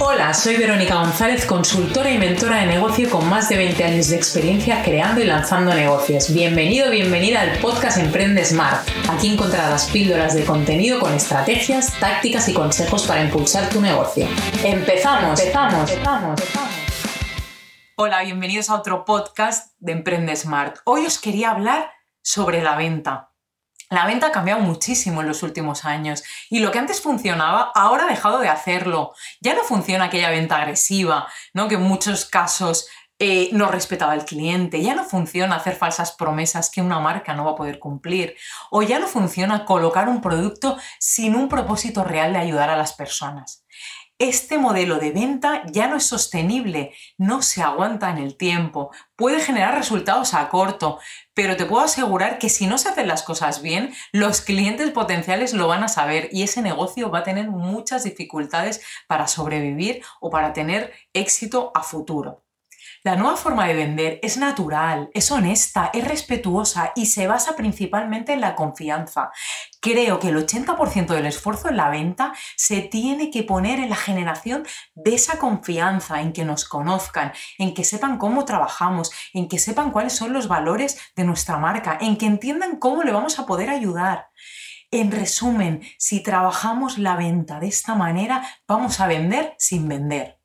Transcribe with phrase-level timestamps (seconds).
[0.00, 4.16] Hola, soy Verónica González, consultora y mentora de negocio con más de 20 años de
[4.16, 6.32] experiencia creando y lanzando negocios.
[6.32, 8.88] Bienvenido, bienvenida al podcast Emprende Smart.
[9.10, 14.26] Aquí encontrarás píldoras de contenido con estrategias, tácticas y consejos para impulsar tu negocio.
[14.62, 16.70] Empezamos, empezamos, empezamos, empezamos.
[17.96, 20.78] Hola, bienvenidos a otro podcast de Emprende Smart.
[20.84, 21.90] Hoy os quería hablar
[22.22, 23.32] sobre la venta.
[23.90, 28.04] La venta ha cambiado muchísimo en los últimos años y lo que antes funcionaba ahora
[28.04, 29.14] ha dejado de hacerlo.
[29.40, 31.68] Ya no funciona aquella venta agresiva, ¿no?
[31.68, 32.88] que en muchos casos
[33.20, 37.44] eh, no respetaba al cliente, ya no funciona hacer falsas promesas que una marca no
[37.44, 38.36] va a poder cumplir,
[38.70, 42.92] o ya no funciona colocar un producto sin un propósito real de ayudar a las
[42.92, 43.64] personas.
[44.20, 49.40] Este modelo de venta ya no es sostenible, no se aguanta en el tiempo, puede
[49.40, 50.98] generar resultados a corto,
[51.34, 55.52] pero te puedo asegurar que si no se hacen las cosas bien, los clientes potenciales
[55.52, 60.30] lo van a saber y ese negocio va a tener muchas dificultades para sobrevivir o
[60.30, 62.42] para tener éxito a futuro.
[63.08, 68.34] La nueva forma de vender es natural, es honesta, es respetuosa y se basa principalmente
[68.34, 69.30] en la confianza.
[69.80, 73.96] Creo que el 80% del esfuerzo en la venta se tiene que poner en la
[73.96, 79.58] generación de esa confianza, en que nos conozcan, en que sepan cómo trabajamos, en que
[79.58, 83.46] sepan cuáles son los valores de nuestra marca, en que entiendan cómo le vamos a
[83.46, 84.26] poder ayudar.
[84.90, 90.37] En resumen, si trabajamos la venta de esta manera, vamos a vender sin vender.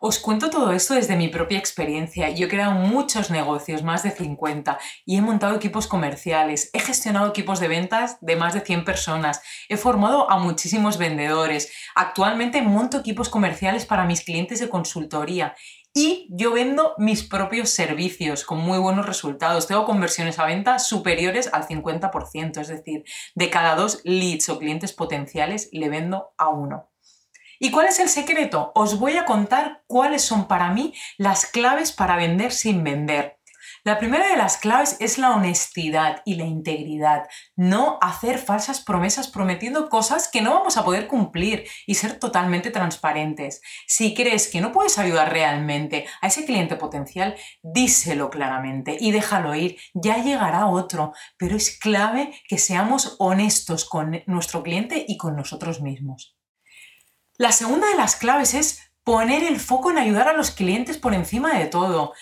[0.00, 2.30] Os cuento todo esto desde mi propia experiencia.
[2.30, 7.28] Yo he creado muchos negocios, más de 50, y he montado equipos comerciales, he gestionado
[7.28, 11.72] equipos de ventas de más de 100 personas, he formado a muchísimos vendedores.
[11.94, 15.54] Actualmente monto equipos comerciales para mis clientes de consultoría
[15.94, 19.66] y yo vendo mis propios servicios con muy buenos resultados.
[19.66, 24.92] Tengo conversiones a venta superiores al 50%, es decir, de cada dos leads o clientes
[24.92, 26.90] potenciales le vendo a uno.
[27.58, 28.72] ¿Y cuál es el secreto?
[28.74, 33.36] Os voy a contar cuáles son para mí las claves para vender sin vender.
[33.86, 37.28] La primera de las claves es la honestidad y la integridad.
[37.54, 42.70] No hacer falsas promesas prometiendo cosas que no vamos a poder cumplir y ser totalmente
[42.70, 43.60] transparentes.
[43.86, 49.54] Si crees que no puedes ayudar realmente a ese cliente potencial, díselo claramente y déjalo
[49.54, 49.76] ir.
[49.94, 55.80] Ya llegará otro, pero es clave que seamos honestos con nuestro cliente y con nosotros
[55.80, 56.35] mismos.
[57.38, 61.12] La segunda de las claves es poner el foco en ayudar a los clientes por
[61.12, 62.14] encima de todo.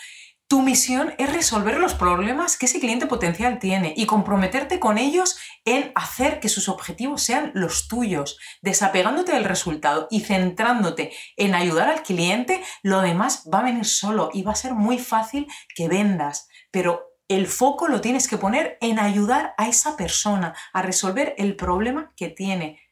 [0.48, 5.38] Tu misión es resolver los problemas que ese cliente potencial tiene y comprometerte con ellos
[5.64, 11.88] en hacer que sus objetivos sean los tuyos, desapegándote del resultado y centrándote en ayudar
[11.88, 15.88] al cliente, lo demás va a venir solo y va a ser muy fácil que
[15.88, 21.34] vendas, pero el foco lo tienes que poner en ayudar a esa persona a resolver
[21.38, 22.83] el problema que tiene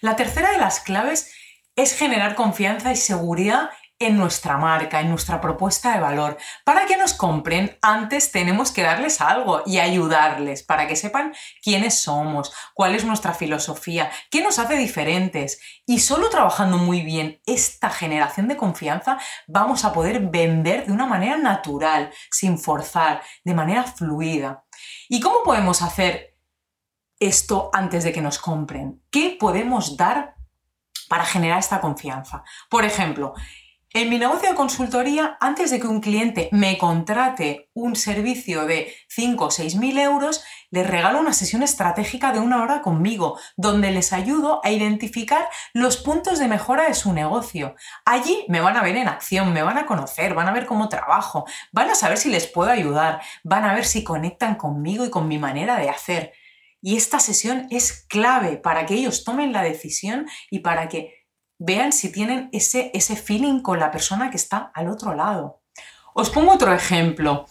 [0.00, 1.32] la tercera de las claves
[1.76, 6.36] es generar confianza y seguridad en nuestra marca, en nuestra propuesta de valor.
[6.64, 11.98] Para que nos compren, antes tenemos que darles algo y ayudarles para que sepan quiénes
[11.98, 15.60] somos, cuál es nuestra filosofía, qué nos hace diferentes.
[15.86, 21.06] Y solo trabajando muy bien esta generación de confianza vamos a poder vender de una
[21.06, 24.64] manera natural, sin forzar, de manera fluida.
[25.08, 26.35] ¿Y cómo podemos hacer
[27.20, 29.02] esto antes de que nos compren?
[29.10, 30.36] ¿Qué podemos dar
[31.08, 32.42] para generar esta confianza?
[32.68, 33.34] Por ejemplo,
[33.98, 38.92] en mi negocio de consultoría, antes de que un cliente me contrate un servicio de
[39.08, 43.90] 5 o 6 mil euros, les regalo una sesión estratégica de una hora conmigo, donde
[43.92, 47.74] les ayudo a identificar los puntos de mejora de su negocio.
[48.04, 50.90] Allí me van a ver en acción, me van a conocer, van a ver cómo
[50.90, 55.10] trabajo, van a saber si les puedo ayudar, van a ver si conectan conmigo y
[55.10, 56.34] con mi manera de hacer.
[56.86, 61.26] Y esta sesión es clave para que ellos tomen la decisión y para que
[61.58, 65.64] vean si tienen ese, ese feeling con la persona que está al otro lado.
[66.14, 67.46] Os pongo otro ejemplo.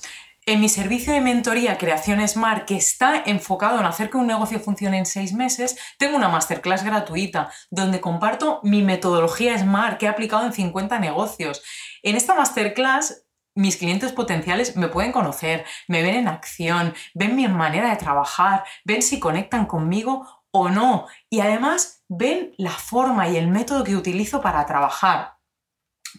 [0.45, 4.61] En mi servicio de mentoría Creación Smart, que está enfocado en hacer que un negocio
[4.61, 10.09] funcione en seis meses, tengo una masterclass gratuita donde comparto mi metodología Smart que he
[10.09, 11.61] aplicado en 50 negocios.
[12.03, 13.24] En esta masterclass
[13.55, 18.65] mis clientes potenciales me pueden conocer, me ven en acción, ven mi manera de trabajar,
[18.83, 21.07] ven si conectan conmigo o no.
[21.29, 25.37] Y además ven la forma y el método que utilizo para trabajar.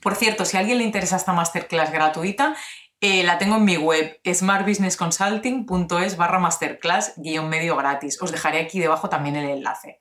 [0.02, 2.56] Por cierto, si a alguien le interesa esta masterclass gratuita,
[3.00, 8.20] eh, la tengo en mi web, smartbusinessconsulting.es barra masterclass guion medio gratis.
[8.22, 9.98] Os dejaré aquí debajo también el enlace.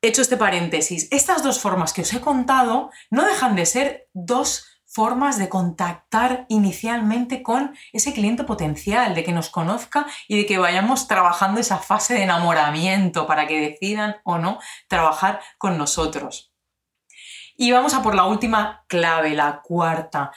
[0.00, 4.71] Hecho este paréntesis, estas dos formas que os he contado no dejan de ser dos
[4.92, 10.58] formas de contactar inicialmente con ese cliente potencial, de que nos conozca y de que
[10.58, 14.58] vayamos trabajando esa fase de enamoramiento para que decidan o no
[14.88, 16.52] trabajar con nosotros.
[17.56, 20.32] Y vamos a por la última clave, la cuarta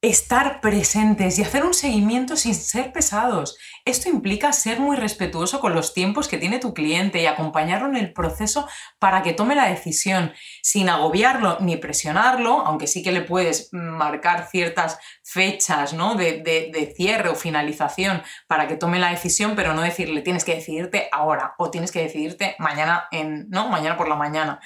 [0.00, 3.58] estar presentes y hacer un seguimiento sin ser pesados.
[3.84, 7.96] Esto implica ser muy respetuoso con los tiempos que tiene tu cliente y acompañarlo en
[7.96, 8.68] el proceso
[9.00, 14.48] para que tome la decisión, sin agobiarlo ni presionarlo, aunque sí que le puedes marcar
[14.48, 16.14] ciertas fechas ¿no?
[16.14, 20.54] de, de cierre o finalización para que tome la decisión, pero no decirle tienes que
[20.54, 23.68] decidirte ahora o tienes que decidirte mañana, en, ¿no?
[23.68, 24.60] mañana por la mañana.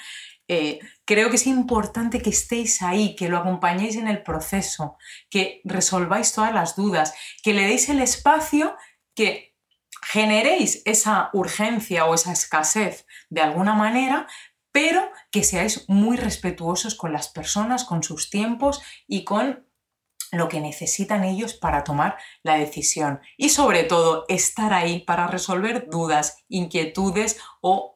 [0.55, 4.97] Eh, creo que es importante que estéis ahí, que lo acompañéis en el proceso,
[5.31, 8.77] que resolváis todas las dudas, que le deis el espacio,
[9.15, 9.55] que
[10.03, 14.27] generéis esa urgencia o esa escasez de alguna manera,
[14.71, 19.67] pero que seáis muy respetuosos con las personas, con sus tiempos y con
[20.31, 23.21] lo que necesitan ellos para tomar la decisión.
[23.37, 27.92] Y sobre todo, estar ahí para resolver dudas, inquietudes o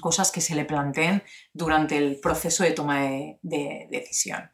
[0.00, 1.22] cosas que se le planteen
[1.52, 4.50] durante el proceso de toma de, decisión.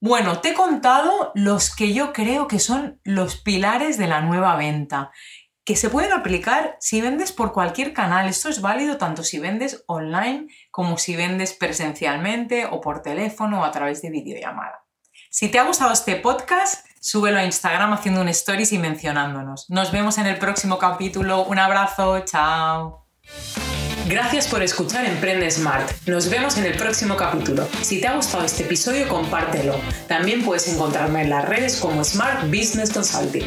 [0.00, 4.56] Bueno, te he contado los que yo creo que son los pilares de la nueva
[4.56, 5.10] venta,
[5.64, 8.28] que se pueden aplicar si vendes por cualquier canal.
[8.28, 13.64] Esto es válido tanto si vendes online como si vendes presencialmente o por teléfono o
[13.64, 14.84] a través de videollamada.
[15.30, 19.68] Si te ha gustado este podcast, súbelo a Instagram haciendo un stories y mencionándonos.
[19.68, 21.44] Nos vemos en el próximo capítulo.
[21.44, 23.06] Un abrazo, chao.
[24.08, 25.90] Gracias por escuchar Emprende Smart.
[26.06, 27.68] Nos vemos en el próximo capítulo.
[27.82, 29.78] Si te ha gustado este episodio, compártelo.
[30.06, 33.44] También puedes encontrarme en las redes como Smart Business Consulting.